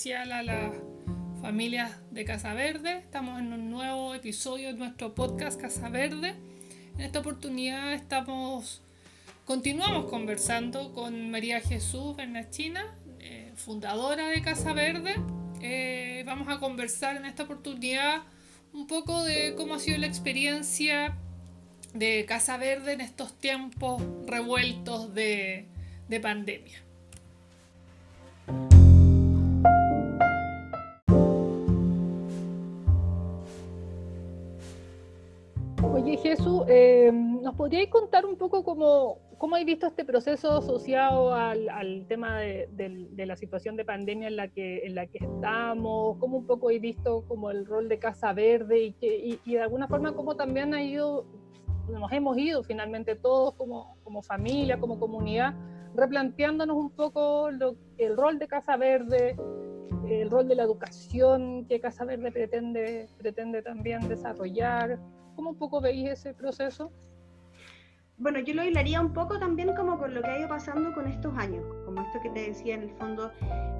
[0.00, 0.72] especial a las
[1.42, 2.96] familias de Casa Verde.
[3.00, 6.36] Estamos en un nuevo episodio de nuestro podcast Casa Verde.
[6.94, 8.80] En esta oportunidad estamos,
[9.44, 12.82] continuamos conversando con María Jesús Bernachina,
[13.18, 15.16] eh, fundadora de Casa Verde.
[15.60, 18.22] Eh, vamos a conversar en esta oportunidad
[18.72, 21.18] un poco de cómo ha sido la experiencia
[21.92, 25.66] de Casa Verde en estos tiempos revueltos de,
[26.08, 26.80] de pandemia.
[36.30, 41.68] Jesús, eh, ¿nos podríais contar un poco cómo, cómo habéis visto este proceso asociado al,
[41.68, 45.18] al tema de, de, de, la situación de pandemia en la que, en la que
[45.18, 46.18] estamos?
[46.18, 49.54] ¿Cómo un poco habéis visto como el rol de Casa Verde y, que, y, y
[49.54, 51.26] de alguna forma cómo también ha ido,
[51.88, 55.56] nos hemos ido finalmente todos como, como familia, como comunidad,
[55.96, 59.34] replanteándonos un poco lo, el rol de Casa Verde,
[60.08, 65.00] el rol de la educación que Casa Verde pretende, pretende también desarrollar?
[65.40, 66.92] ¿Cómo un poco veis ese proceso?
[68.18, 71.06] Bueno, yo lo hilaría un poco también como con lo que ha ido pasando con
[71.06, 73.32] estos años, como esto que te decía, en el fondo,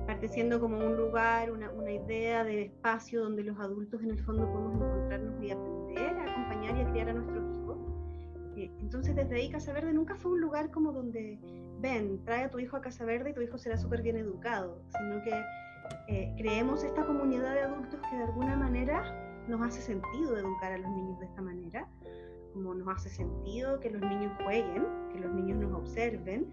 [0.07, 4.19] parte siendo como un lugar, una, una idea de espacio donde los adultos en el
[4.25, 7.79] fondo podemos encontrarnos y aprender a acompañar y a criar a nuestros hijos.
[8.57, 11.39] Eh, entonces, desde ahí Casa Verde nunca fue un lugar como donde,
[11.81, 14.83] ven, trae a tu hijo a Casa Verde y tu hijo será súper bien educado,
[14.97, 15.45] sino que
[16.09, 20.79] eh, creemos esta comunidad de adultos que de alguna manera nos hace sentido educar a
[20.79, 21.89] los niños de esta manera,
[22.53, 26.53] como nos hace sentido que los niños jueguen, que los niños nos observen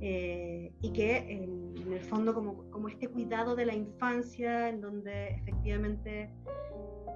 [0.00, 5.28] eh, y que en, el fondo como, como este cuidado de la infancia, en donde
[5.28, 6.30] efectivamente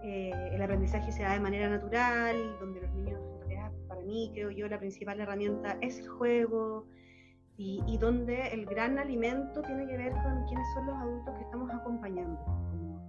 [0.04, 3.20] eh, el aprendizaje se da de manera natural, donde los niños,
[3.88, 6.86] para mí creo yo, la principal herramienta es el juego.
[7.58, 11.42] Y, y donde el gran alimento tiene que ver con quiénes son los adultos que
[11.42, 12.38] estamos acompañando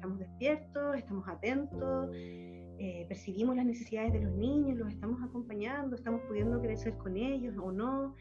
[0.07, 6.21] estamos despiertos, estamos atentos, eh, percibimos las necesidades de los niños, los estamos acompañando, estamos
[6.27, 8.15] pudiendo crecer con ellos o no.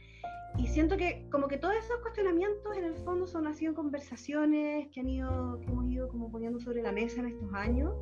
[0.58, 5.00] Y siento que como que todos esos cuestionamientos en el fondo son así conversaciones que,
[5.00, 7.94] han ido, que hemos ido como poniendo sobre la mesa en estos años.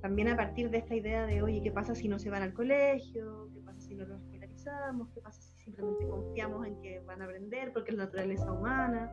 [0.00, 2.54] También a partir de esta idea de, oye, ¿qué pasa si no se van al
[2.54, 3.50] colegio?
[3.52, 5.10] ¿Qué pasa si no los escolarizamos?
[5.10, 9.12] ¿Qué pasa si simplemente confiamos en que van a aprender porque es la naturaleza humana?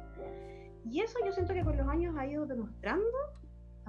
[0.86, 3.04] Y eso yo siento que con los años ha ido demostrando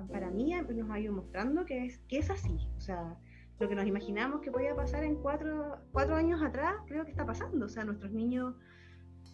[0.06, 2.58] para mí nos ha ido mostrando que es, que es así.
[2.76, 3.16] O sea,
[3.58, 7.26] lo que nos imaginamos que podía pasar en cuatro, cuatro años atrás, creo que está
[7.26, 7.66] pasando.
[7.66, 8.54] O sea, nuestros niños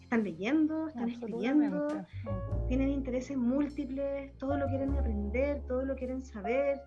[0.01, 1.87] están leyendo, están escribiendo,
[2.67, 6.81] tienen intereses múltiples, todo lo quieren aprender, todo lo quieren saber.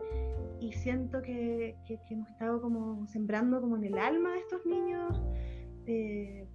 [0.60, 4.64] Y siento que, que, que hemos estado como sembrando como en el alma de estos
[4.66, 5.22] niños.
[5.86, 6.46] Eh,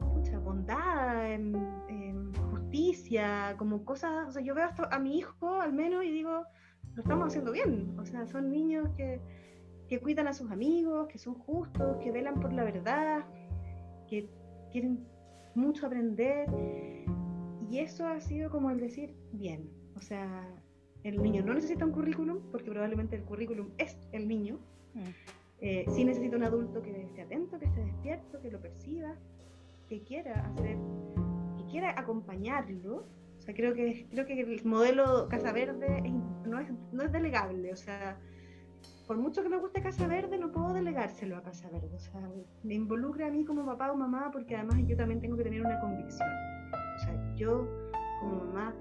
[0.00, 1.54] mucha bondad, en,
[1.88, 2.32] en,
[2.68, 6.44] justicia, como cosas, o sea, yo veo a mi hijo al menos y digo,
[6.94, 9.20] lo estamos haciendo bien, o sea, son niños que,
[9.88, 13.24] que cuidan a sus amigos, que son justos, que velan por la verdad,
[14.08, 14.28] que
[14.70, 15.06] quieren
[15.54, 16.48] mucho aprender,
[17.70, 20.46] y eso ha sido como el decir, bien, o sea,
[21.04, 24.58] el niño no necesita un currículum, porque probablemente el currículum es el niño,
[24.94, 25.38] mm.
[25.60, 29.16] Eh, sí necesita un adulto que esté atento, que esté despierto, que lo perciba,
[29.88, 30.76] que quiera hacer,
[31.68, 33.06] quiera acompañarlo.
[33.38, 36.12] O sea, creo que, creo que el modelo Casa Verde es,
[36.46, 37.72] no, es, no es delegable.
[37.72, 38.18] O sea,
[39.06, 41.94] por mucho que me guste Casa Verde, no puedo delegárselo a Casa Verde.
[41.94, 42.20] O sea,
[42.62, 45.64] me involucra a mí como papá o mamá porque además yo también tengo que tener
[45.64, 46.28] una convicción.
[46.96, 47.66] O sea, yo
[48.20, 48.74] como mamá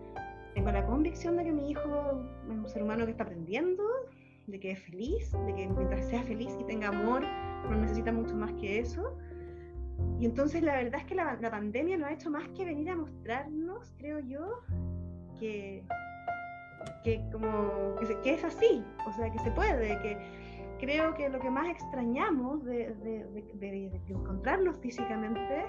[0.53, 3.83] tengo la convicción de que mi hijo es un ser humano que está aprendiendo,
[4.47, 7.21] de que es feliz, de que mientras sea feliz y tenga amor,
[7.69, 9.17] no necesita mucho más que eso.
[10.19, 12.89] Y entonces la verdad es que la, la pandemia no ha hecho más que venir
[12.89, 14.61] a mostrarnos, creo yo,
[15.39, 15.83] que,
[17.03, 20.17] que como que, que, es así, o sea, que se puede, que
[20.79, 25.65] creo que lo que más extrañamos de, de, de, de encontrarnos físicamente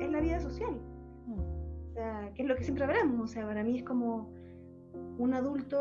[0.00, 0.80] es la vida social.
[1.28, 4.30] O sea, que es lo que siempre hablamos, o sea, para mí es como
[5.18, 5.78] un adulto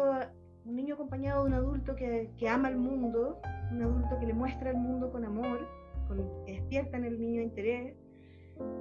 [0.66, 4.34] un niño acompañado de un adulto que, que, ama el mundo, un adulto que le
[4.34, 5.68] muestra el mundo con amor,
[6.10, 7.96] con, que despierta en el niño interés,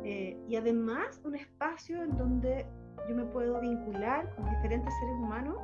[0.02, 2.66] eh, y además un espacio en donde
[3.08, 5.56] yo me puedo vincular con diferentes seres humanos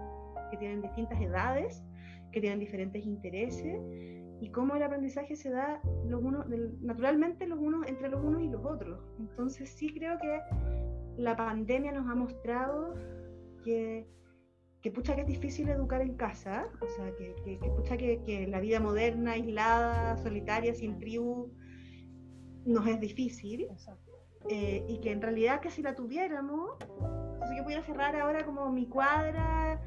[0.52, 1.82] que tienen distintas edades,
[2.30, 3.80] que tienen diferentes intereses,
[4.40, 6.46] y cómo el aprendizaje se da los unos,
[6.80, 9.00] naturalmente los unos, entre los unos y los otros.
[9.18, 10.40] Entonces sí creo que
[11.16, 12.94] la pandemia nos ha mostrado
[13.64, 14.06] que
[14.84, 18.20] que pucha que es difícil educar en casa, o sea, que, que, que pucha que,
[18.20, 21.50] que, la vida moderna, aislada, solitaria, sin tribu,
[22.66, 23.66] nos es difícil.
[24.50, 28.70] Eh, y que en realidad que si la tuviéramos, entonces yo pudiera cerrar ahora como
[28.70, 29.80] mi cuadra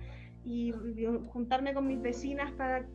[0.43, 0.73] y,
[1.27, 2.87] juntarme con mis vecinas para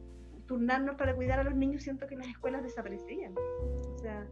[0.48, 3.32] turnarnos para cuidar a los niños, siento que las escuelas desaparecerían.
[3.36, 4.26] O sea,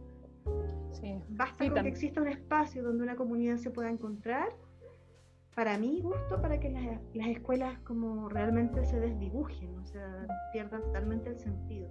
[1.29, 4.49] basta con que exista un espacio donde una comunidad se pueda encontrar,
[5.55, 6.83] para mi gusto, para que las,
[7.13, 11.89] las escuelas como realmente se desdibujen, o sea, pierdan totalmente el sentido.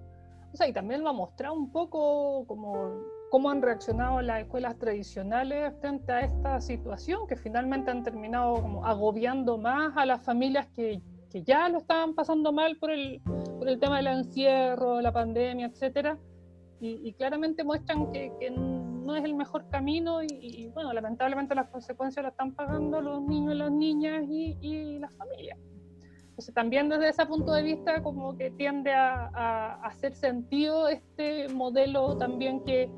[0.52, 4.76] O sea, y también va a mostrar un poco como cómo han reaccionado las escuelas
[4.78, 10.66] tradicionales frente a esta situación, que finalmente han terminado como agobiando más a las familias
[10.74, 13.20] que, que ya lo estaban pasando mal por el,
[13.58, 16.18] por el tema del encierro, la pandemia, etcétera,
[16.82, 18.50] y, claramente muestran que, que,
[19.10, 23.56] no es el mejor camino y, bueno, lamentablemente las consecuencias las están pagando los niños,
[23.56, 25.58] las niñas y, y las familias.
[26.28, 31.48] Entonces también desde ese punto de vista como que tiende a, a hacer sentido este
[31.48, 32.88] modelo también que,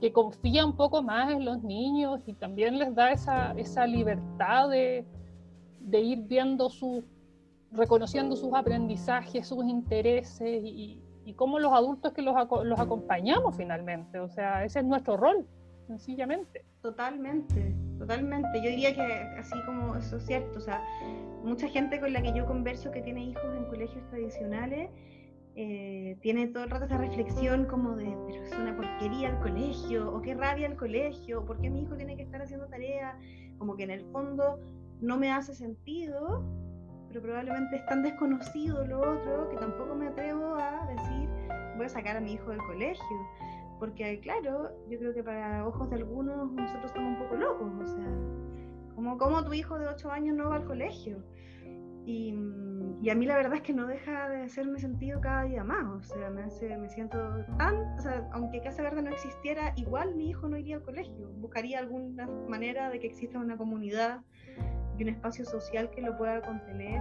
[0.00, 4.70] que confía un poco más en los niños y también les da esa, esa libertad
[4.70, 5.04] de,
[5.80, 7.04] de ir viendo su,
[7.70, 12.34] reconociendo sus aprendizajes, sus intereses y, y cómo los adultos que los,
[12.64, 14.18] los acompañamos finalmente.
[14.18, 15.46] O sea, ese es nuestro rol,
[15.88, 16.64] sencillamente.
[16.82, 18.48] Totalmente, totalmente.
[18.62, 19.02] Yo diría que
[19.38, 20.80] así como eso es cierto, o sea,
[21.42, 24.90] mucha gente con la que yo converso que tiene hijos en colegios tradicionales,
[25.56, 30.14] eh, tiene todo el rato esa reflexión como de, pero es una porquería el colegio,
[30.14, 33.18] o qué rabia el colegio, o por qué mi hijo tiene que estar haciendo tarea,
[33.58, 34.60] como que en el fondo
[35.00, 36.44] no me hace sentido,
[37.08, 41.28] pero probablemente es tan desconocido lo otro que tampoco me atrevo a decir,
[41.76, 43.16] voy a sacar a mi hijo del colegio.
[43.78, 47.86] Porque claro, yo creo que para ojos de algunos nosotros somos un poco locos, o
[47.86, 51.22] sea, como, como tu hijo de 8 años no va al colegio.
[52.04, 52.34] Y,
[53.02, 55.84] y, a mí la verdad es que no deja de hacerme sentido cada día más,
[55.84, 57.18] o sea, me, hace, me siento
[57.58, 61.28] tan, o sea, aunque Casa Verde no existiera, igual mi hijo no iría al colegio,
[61.36, 64.22] buscaría alguna manera de que exista una comunidad
[64.96, 67.00] y un espacio social que lo pueda contener.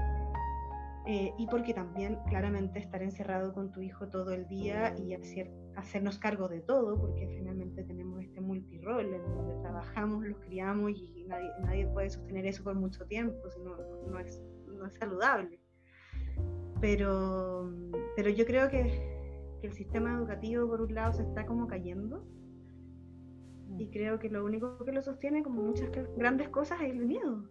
[1.09, 5.49] Eh, y porque también claramente estar encerrado con tu hijo todo el día y hacer,
[5.77, 11.23] hacernos cargo de todo, porque finalmente tenemos este multirol en donde trabajamos, los criamos y
[11.25, 13.77] nadie, nadie puede sostener eso por mucho tiempo, si no,
[14.11, 14.41] no es
[14.77, 15.59] no es saludable.
[16.79, 17.71] Pero,
[18.15, 19.15] pero yo creo que,
[19.63, 22.23] el sistema educativo, por un lado, se está como cayendo.
[23.77, 27.43] Y creo que lo único que lo sostiene, como muchas grandes cosas, es el miedo.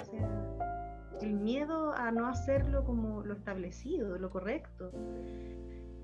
[0.00, 0.73] O sea,
[1.20, 4.90] el miedo a no hacerlo como lo establecido, lo correcto.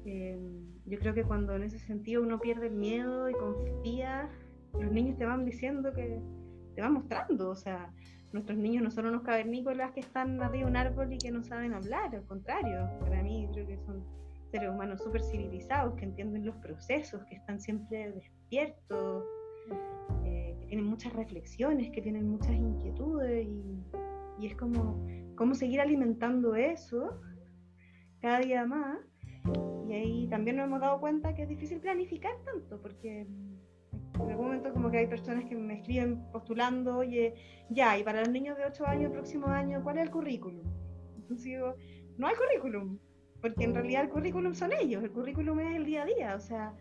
[0.04, 0.38] Eh,
[0.86, 4.28] yo creo que cuando en ese sentido uno pierde el miedo y confía,
[4.74, 6.20] los niños te van diciendo que
[6.74, 7.92] te van mostrando, o sea,
[8.32, 11.42] nuestros niños no son unos cavernícolas que están arriba de un árbol y que no
[11.42, 14.04] saben hablar, al contrario, para mí creo que son
[14.50, 19.24] seres humanos súper civilizados, que entienden los procesos, que están siempre despiertos,
[20.24, 23.84] eh, que tienen muchas reflexiones, que tienen muchas inquietudes y,
[24.40, 25.04] y es como
[25.36, 27.20] cómo seguir alimentando eso
[28.20, 28.98] cada día más.
[29.88, 34.46] Y ahí también nos hemos dado cuenta que es difícil planificar tanto, porque en algún
[34.46, 37.34] momento como que hay personas que me escriben postulando, oye,
[37.70, 40.62] ya, y para los niños de 8 años, próximo año, ¿cuál es el currículum?
[41.16, 41.74] Entonces digo,
[42.18, 42.98] no hay currículum,
[43.40, 46.40] porque en realidad el currículum son ellos, el currículum es el día a día, o
[46.40, 46.74] sea,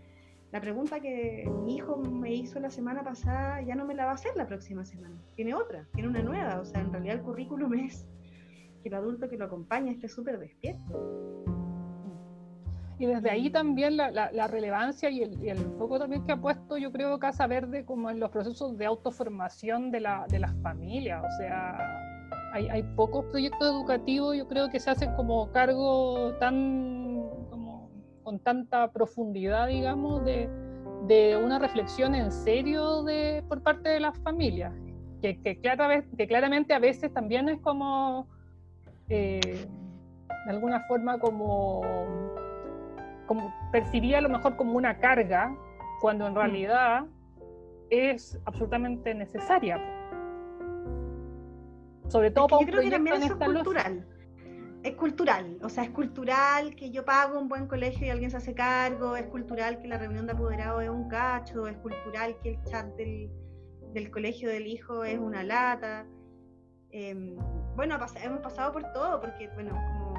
[0.51, 4.11] la pregunta que mi hijo me hizo la semana pasada ya no me la va
[4.11, 7.21] a hacer la próxima semana, tiene otra, tiene una nueva, o sea, en realidad el
[7.21, 8.07] currículum es
[8.81, 11.45] que el adulto que lo acompaña esté súper despierto.
[12.97, 16.77] Y desde ahí también la, relevancia y el, y el, foco también que ha puesto,
[16.77, 21.23] yo creo, Casa Verde, como en los procesos de autoformación de, la, de las familias.
[21.23, 21.77] O sea,
[22.51, 26.98] hay, hay, pocos proyectos educativos, yo creo, que se hacen como cargo tan,
[28.29, 30.47] con tanta profundidad, digamos, de,
[31.07, 34.71] de una reflexión en serio de, por parte de las familias.
[35.19, 38.27] Que, que, que claramente a veces también es como,
[39.09, 39.65] eh,
[40.45, 41.81] de alguna forma, como
[43.25, 45.51] como, percibía a lo mejor como una carga,
[45.99, 46.37] cuando en mm.
[46.37, 47.05] realidad
[47.89, 49.79] es absolutamente necesaria.
[52.09, 54.05] Sobre todo para yo creo que también es cultural.
[54.81, 58.37] Es cultural, o sea, es cultural que yo pago un buen colegio y alguien se
[58.37, 62.51] hace cargo, es cultural que la reunión de apoderados es un cacho, es cultural que
[62.51, 63.29] el chat del,
[63.93, 66.07] del colegio del hijo es una lata.
[66.91, 67.35] Eh,
[67.75, 70.13] bueno, hemos pasado por todo, porque, bueno, como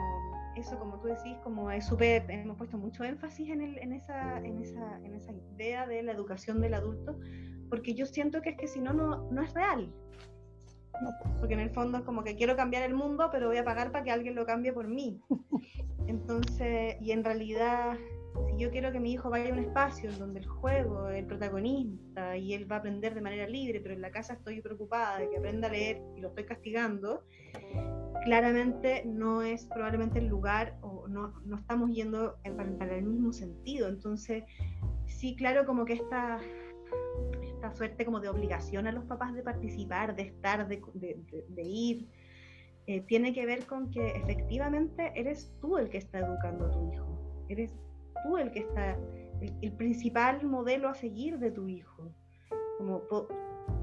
[0.56, 4.38] eso, como tú decís, como es súper, hemos puesto mucho énfasis en, el, en, esa,
[4.38, 7.18] en, esa, en esa idea de la educación del adulto,
[7.68, 9.92] porque yo siento que es que si no, no es real.
[11.38, 13.90] Porque en el fondo es como que quiero cambiar el mundo, pero voy a pagar
[13.90, 15.20] para que alguien lo cambie por mí.
[16.06, 17.96] Entonces, y en realidad,
[18.46, 21.26] si yo quiero que mi hijo vaya a un espacio en donde el juego el
[21.26, 25.18] protagonista y él va a aprender de manera libre, pero en la casa estoy preocupada
[25.18, 27.24] de que aprenda a leer y lo estoy castigando,
[28.24, 32.36] claramente no es probablemente el lugar o no, no estamos yendo
[32.78, 33.88] para, el mismo sentido.
[33.88, 34.44] Entonces,
[35.06, 36.38] sí, claro, como que esta,
[37.70, 40.82] esta suerte como de obligación a los papás de participar, de estar, de,
[41.48, 42.08] de, ir,
[42.86, 46.92] eh, tiene que ver con que efectivamente eres tú el que está educando a tu
[46.92, 47.46] hijo.
[47.48, 47.72] Eres
[48.24, 48.98] tú el que está,
[49.62, 52.12] el, principal modelo a seguir de tu hijo.
[52.78, 53.02] Como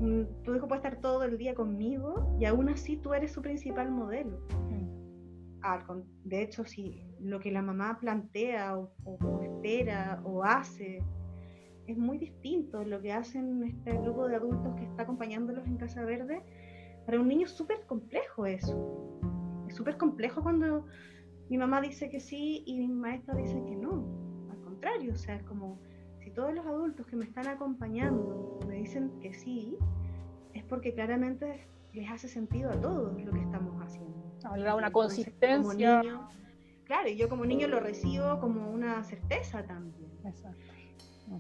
[0.02, 3.42] mm, tu hijo puede estar todo el día conmigo y aún así tú eres su
[3.42, 4.40] principal modelo.
[6.24, 8.92] de hecho, si lo que la mamá plantea o,
[9.42, 11.02] espera o hace
[11.88, 16.04] es muy distinto lo que hacen este grupo de adultos que está acompañándolos en Casa
[16.04, 16.42] Verde,
[17.06, 19.20] para un niño es súper complejo eso.
[19.68, 20.86] Es súper complejo cuando
[21.50, 24.28] mi mamá dice que sí y mi maestra dice que no
[24.78, 25.80] contrario, o sea, es como
[26.20, 29.76] si todos los adultos que me están acompañando me dicen que sí,
[30.54, 34.16] es porque claramente les hace sentido a todos lo que estamos haciendo.
[34.44, 36.04] Habrá una consistencia.
[36.84, 40.12] claro, y yo como niño lo recibo como una certeza también.
[40.24, 40.60] Exacto.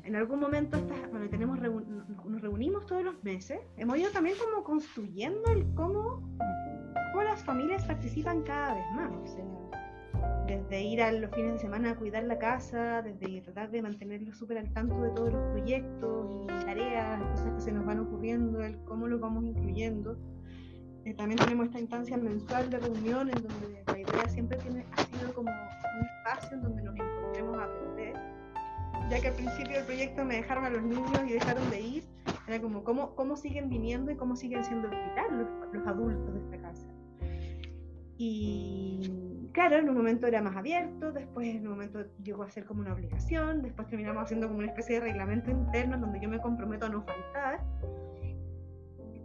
[0.03, 0.77] En algún momento
[1.11, 6.21] bueno, tenemos nos reunimos todos los meses, hemos ido también como construyendo el cómo,
[7.11, 9.11] cómo las familias participan cada vez más.
[9.11, 9.45] O sea,
[10.47, 14.37] desde ir a los fines de semana a cuidar la casa, desde tratar de mantenerlos
[14.37, 18.63] súper al tanto de todos los proyectos y tareas, cosas que se nos van ocurriendo,
[18.63, 20.17] el cómo los vamos incluyendo.
[21.05, 25.03] Eh, también tenemos esta instancia mensual de reunión en donde la idea siempre tiene, ha
[25.03, 27.06] sido como un espacio en donde nos.
[29.09, 32.03] Ya que al principio del proyecto me dejaron a los niños y dejaron de ir,
[32.47, 36.39] era como cómo, cómo siguen viniendo y cómo siguen siendo vital los, los adultos de
[36.41, 36.87] esta casa.
[38.17, 42.65] Y claro, en un momento era más abierto, después en un momento llegó a ser
[42.65, 46.39] como una obligación, después terminamos haciendo como una especie de reglamento interno donde yo me
[46.39, 47.63] comprometo a no faltar.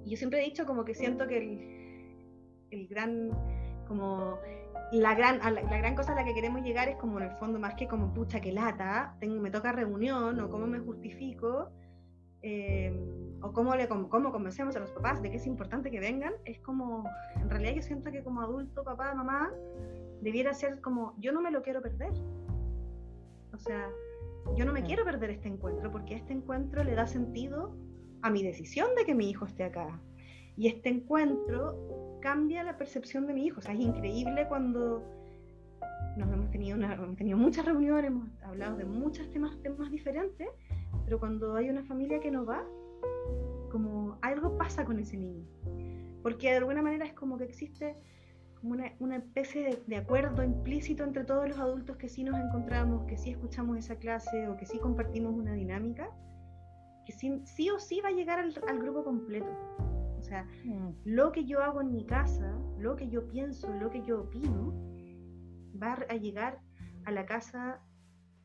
[0.05, 3.31] Y yo siempre he dicho como que siento que el, el gran,
[3.89, 4.39] como
[4.93, 7.59] la gran, la, gran cosa a la que queremos llegar es como en el fondo
[7.59, 11.71] más que como pucha que lata, tengo, me toca reunión o cómo me justifico.
[12.43, 12.93] Eh,
[13.41, 16.59] o cómo, le, cómo, convencemos a los papás de que es importante que vengan, es
[16.61, 19.53] como, en realidad yo siento que como adulto, papá, mamá,
[20.21, 22.13] debiera ser como, yo no me lo quiero perder.
[23.53, 23.89] O sea,
[24.57, 27.77] yo no me quiero perder este encuentro porque este encuentro le da sentido
[28.23, 30.01] a mi decisión de que mi hijo esté acá.
[30.57, 33.59] Y este encuentro cambia la percepción de mi hijo.
[33.59, 35.03] O sea, es increíble cuando
[36.17, 40.49] nos hemos tenido, hemos tenido muchas reuniones, hemos hablado de muchos temas, temas diferentes,
[41.05, 42.65] pero cuando hay una familia que no va,
[43.71, 45.45] como algo pasa con ese niño.
[46.23, 47.97] Porque de alguna manera es como que existe
[48.63, 53.17] una, una especie de, acuerdo implícito entre todos los adultos que sí nos encontramos, que
[53.17, 56.09] sí escuchamos esa clase o que sí compartimos una dinámica,
[57.05, 59.49] que sí, sí o sí va a llegar al, grupo completo.
[60.33, 60.95] O sea, mm.
[61.05, 64.73] lo que yo hago en mi casa, lo que yo pienso, lo que yo opino,
[65.81, 66.59] va a llegar
[67.05, 67.83] a la casa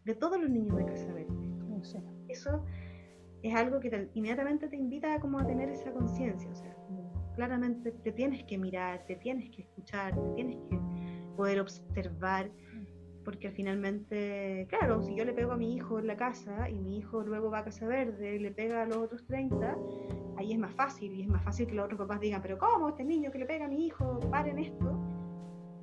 [0.03, 1.47] de todos los niños de Casa Verde.
[2.27, 2.65] Eso
[3.41, 6.49] es algo que inmediatamente te invita a, como a tener esa conciencia.
[6.49, 6.75] O sea,
[7.35, 10.77] claramente te tienes que mirar, te tienes que escuchar, te tienes que
[11.37, 12.51] poder observar,
[13.23, 16.97] porque finalmente, claro, si yo le pego a mi hijo en la casa y mi
[16.97, 19.77] hijo luego va a Casa Verde y le pega a los otros 30,
[20.37, 22.89] ahí es más fácil y es más fácil que los otros papás digan, pero ¿cómo
[22.89, 24.19] este niño que le pega a mi hijo?
[24.31, 24.97] Paren esto.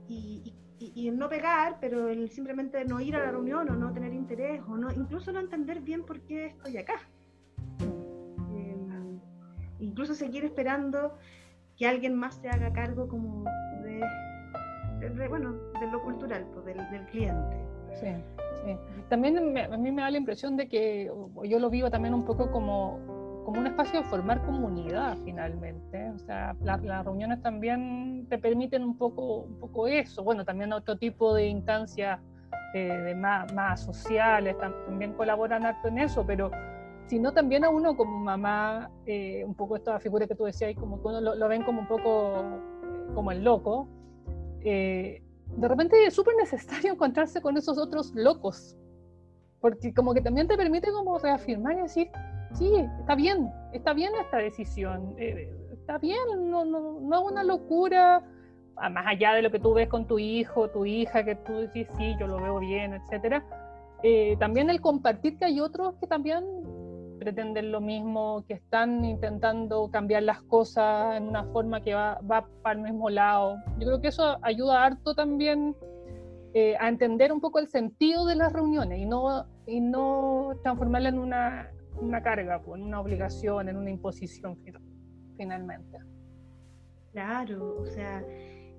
[0.09, 4.13] Y, y, no pegar, pero el simplemente no ir a la reunión o no tener
[4.13, 6.95] interés o no, incluso no entender bien por qué estoy acá.
[7.81, 9.19] Em,
[9.81, 11.17] incluso seguir esperando
[11.77, 13.45] que alguien más se haga cargo como
[13.83, 17.57] de, bueno, de lo cultural, pues, del, del cliente.
[17.95, 18.09] Sí,
[18.65, 18.77] sí.
[19.09, 21.11] También a mí me da la impresión de que,
[21.45, 23.01] yo lo vivo también un poco como,
[23.45, 26.11] como un espacio de formar comunidad finalmente.
[26.11, 30.25] O sea, las reuniones también te permiten un poco, un poco eso.
[30.25, 32.21] Bueno, también otro tipo de instancias
[32.75, 36.51] eh, de más, más sociales también colaboran harto en eso, pero
[37.07, 41.01] sino también a uno como mamá, eh, un poco esta figura que tú decías, como
[41.01, 43.89] que uno lo, ven como un poco eh, como el loco,
[44.63, 45.23] eh,
[45.57, 48.77] de repente es súper necesario encontrarse con esos otros locos,
[49.61, 52.11] porque como que también te permite como reafirmar y decir,
[52.55, 55.15] sí, está bien, está bien esta decisión,
[55.73, 58.23] está bien, no, no, no es una locura,
[58.77, 61.89] más allá de lo que tú ves con tu hijo, tu hija, que tú dices,
[61.97, 63.45] sí, yo lo veo bien, etcétera.
[64.39, 66.45] también el compartir que hay otros que también
[67.19, 72.47] pretenden lo mismo, que están intentando cambiar las cosas en una forma que va, va
[72.63, 73.57] para el mismo lado.
[73.79, 75.75] Yo creo que eso ayuda harto también
[76.53, 81.09] eh, a entender un poco el sentido de las reuniones y no, y no transformarla
[81.09, 81.71] en una,
[82.01, 84.59] una carga, pues, en una obligación, en una imposición
[85.37, 85.99] finalmente.
[87.13, 88.25] Claro, o sea,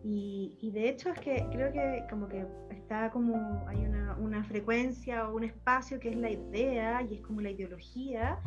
[0.04, 4.44] Y, y, de hecho es que creo que como que está como, hay una, una,
[4.44, 8.40] frecuencia o un espacio que es la idea y es como la ideología,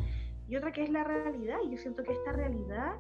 [0.47, 1.59] y otra que es la realidad.
[1.67, 2.93] Y yo siento que esta realidad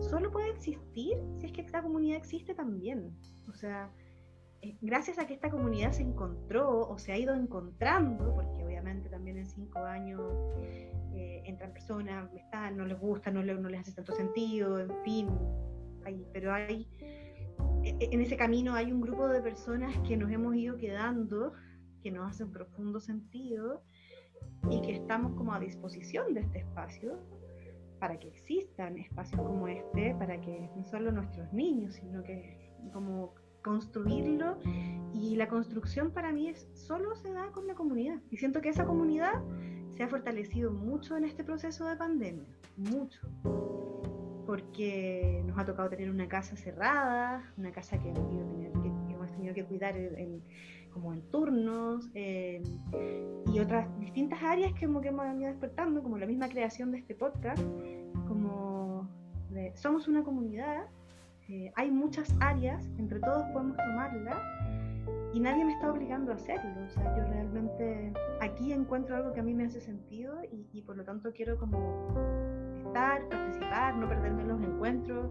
[0.00, 3.16] solo puede existir si es que esta comunidad existe también.
[3.48, 3.90] O sea,
[4.80, 9.38] gracias a que esta comunidad se encontró o se ha ido encontrando, porque obviamente también
[9.38, 10.20] en cinco años
[11.14, 12.30] eh, entran personas,
[12.74, 15.28] no les gusta, no, les hace tanto sentido, en fin,
[16.32, 16.88] pero hay
[17.84, 21.52] e, e, en ese camino hay un grupo de personas que nos hemos ido quedando,
[22.02, 23.82] que nos hacen profundo sentido
[24.70, 27.18] y que estamos como a disposición de este espacio
[27.98, 33.34] para que existan espacios como este, para que no solo nuestros niños, sino que como
[33.62, 34.58] construirlo
[35.12, 38.18] y la construcción para mí es solo se da con la comunidad.
[38.30, 39.42] Y siento que esa comunidad
[39.96, 43.20] se ha fortalecido mucho en este proceso de pandemia, mucho.
[44.46, 48.28] Porque nos ha tocado tener una casa cerrada, una casa que hemos,
[49.32, 49.94] tenido que, cuidar
[50.92, 56.26] como en turnos y otras distintas áreas que, hemos, que hemos ido despertando, como la
[56.26, 57.62] misma creación de este podcast,
[58.26, 59.08] como
[59.74, 60.86] somos una comunidad,
[61.48, 64.40] eh, hay muchas áreas, entre todos podemos tomarla
[65.32, 66.84] y nadie me está obligando a hacerlo.
[66.86, 70.36] O sea, yo realmente aquí encuentro algo que a mí me hace sentido
[70.72, 72.14] y, por lo tanto quiero como
[72.92, 75.30] participar, no perderme los encuentros.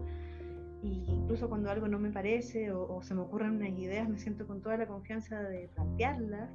[0.82, 4.46] Y incluso cuando algo no me parece o, se me ocurren unas ideas, me siento
[4.46, 6.50] con toda la confianza de plantearlas,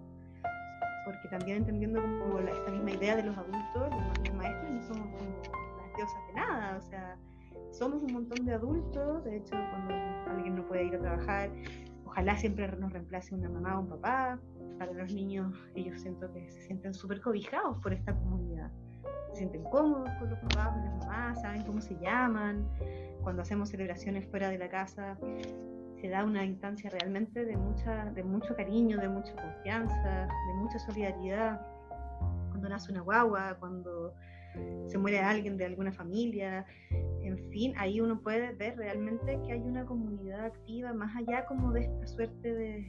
[1.06, 3.90] porque también entendiendo como esta misma idea de los adultos,
[4.26, 5.30] los, maestros no somos como
[5.78, 7.18] las diosas de nada, o sea,
[7.72, 9.94] somos un montón de adultos, de hecho cuando
[10.30, 11.52] alguien no puede ir a trabajar,
[12.06, 14.40] ojalá siempre nos reemplace una mamá o un papá,
[14.78, 18.72] para los niños ellos siento que se sienten súper cobijados por esta comunidad
[19.30, 22.68] se sienten cómodos con los papás, con las mamás, saben cómo se llaman.
[23.22, 25.18] Cuando hacemos celebraciones fuera de la casa,
[26.00, 30.80] se da una instancia realmente de, mucha, de mucho cariño, de mucha confianza, de mucha
[30.80, 31.62] solidaridad.
[32.58, 34.16] Cuando nace una guagua, cuando
[34.88, 36.66] se muere alguien de alguna familia,
[37.22, 41.72] en fin, ahí uno puede ver realmente que hay una comunidad activa, más allá como
[41.72, 42.88] de esta suerte de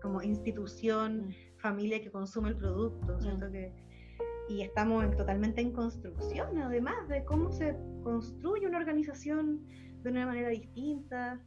[0.00, 1.34] como institución, mm.
[1.58, 3.16] familia que consume el producto.
[3.16, 3.20] Mm.
[3.20, 3.74] Siento que
[4.48, 9.66] y estamos totalmente en construcción, además de cómo se construye una organización
[10.02, 11.38] de una manera distinta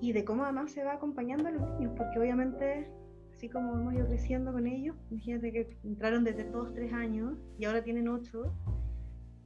[0.00, 2.90] y de cómo además se va acompañando a los niños, porque obviamente,
[3.38, 7.66] así como hemos ido creciendo con ellos, imagínate que entraron desde todos tres años y
[7.66, 8.52] ahora tienen ocho,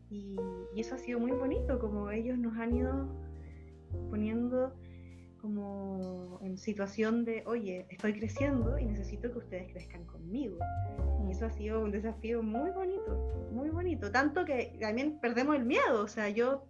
[0.08, 0.34] y,
[0.74, 3.06] eso ha sido muy bonito, como ellos nos han ido
[4.08, 4.74] poniendo
[5.42, 10.56] como en situación de, oye, estoy creciendo y necesito que ustedes crezcan conmigo.
[11.26, 14.10] Y eso ha sido un desafío muy bonito, muy bonito.
[14.10, 16.02] Tanto que también perdemos el miedo.
[16.02, 16.64] O sea, yo,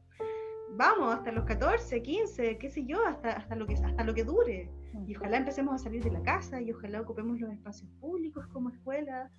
[0.71, 4.25] vamos, hasta los 14, 15, qué sé yo, hasta, hasta, lo, que, hasta lo que
[4.25, 4.71] dure.
[5.07, 8.71] Y ojalá empecemos a salir de la casa y ojalá ocupemos los espacios públicos como
[8.71, 9.31] escuela.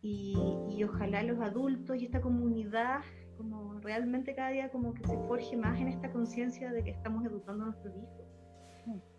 [0.00, 0.36] Y,
[0.68, 3.00] y ojalá los adultos y esta comunidad
[3.36, 7.24] como realmente cada día como que se forje más en esta conciencia de que estamos
[7.24, 8.24] educando a nuestros hijos.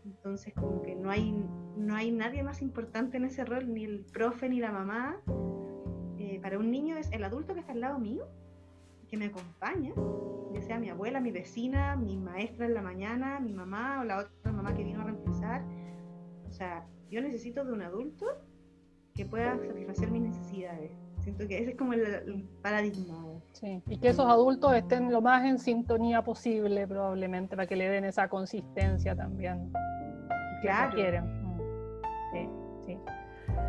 [0.06, 1.32] Entonces como que no hay,
[1.78, 5.18] no hay nadie más importante en ese rol, ni el profe ni la mamá.
[6.18, 8.28] Eh, para un niño es el adulto que está al lado mío,
[9.16, 9.94] que me acompaña,
[10.54, 14.20] ya sea mi abuela, mi vecina, mi maestra en la mañana, mi mamá o la
[14.20, 15.64] otra mamá que vino a reemplazar.
[16.48, 18.26] O sea, yo necesito de un adulto
[19.14, 23.16] que pueda satisfacer mis necesidades Siento que ese es como el, paradigma.
[23.54, 27.90] Sí, y que esos adultos estén lo más en sintonía posible probablemente para que le
[27.90, 29.72] den esa consistencia también.
[30.62, 30.92] Claro.
[30.92, 31.24] Que quieren.
[31.24, 31.60] Mm.
[32.32, 32.50] Sí,
[32.86, 33.00] sí.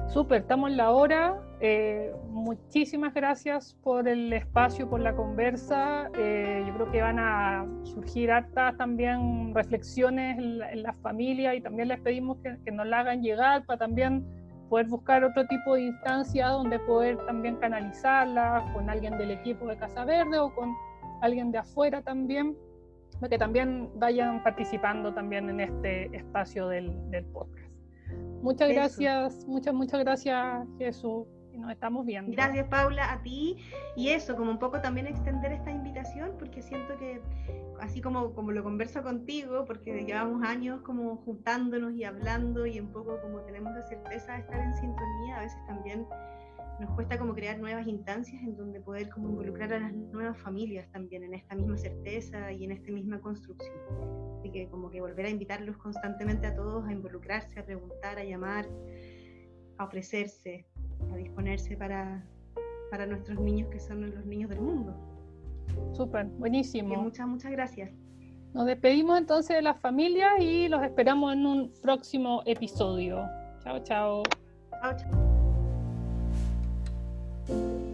[0.09, 1.41] Súper, estamos en la hora.
[1.61, 6.11] Eh, muchísimas gracias por el espacio, por la conversa.
[6.19, 11.89] Eh, yo creo que van a surgir hartas también reflexiones en, la, familia y también
[11.89, 14.27] les pedimos que, que nos la hagan llegar para también
[14.69, 19.77] poder buscar otro tipo de instancia donde poder también canalizarla con alguien del equipo de
[19.77, 20.75] Casa Verde o con
[21.23, 22.57] alguien de afuera también,
[23.15, 26.93] para que también vayan participando también en este espacio del,
[27.33, 27.73] podcast.
[28.43, 32.33] Muchas gracias, muchas, muchas gracias Jesús nos estamos viendo.
[32.33, 33.57] Gracias Paula, a ti
[33.97, 37.21] y eso, como un poco también extender esta invitación porque siento que
[37.81, 42.93] así como, como lo converso contigo, porque llevamos años como juntándonos y hablando y un
[42.93, 46.07] poco como tenemos la certeza de estar en sintonía, a veces también
[46.81, 50.87] nos cuesta como crear nuevas instancias en donde poder como involucrar a las nuevas familias
[50.93, 53.75] también en esta misma certeza y en esta misma construcción.
[54.39, 58.25] Así que como que volver a invitarlos constantemente a todos a involucrarse, a preguntar, a
[58.25, 58.69] llamar,
[59.79, 60.67] a ofrecerse,
[61.17, 62.25] disponerse para,
[62.91, 64.95] para nuestros niños que son los niños del mundo.
[65.93, 66.95] Súper, buenísimo.
[66.95, 67.91] Y muchas, muchas gracias.
[68.55, 73.29] Nos despedimos entonces de la familia y los esperamos en un próximo episodio.
[73.63, 74.23] Chao, chao.
[74.83, 74.97] Chao,
[77.47, 77.86] chao.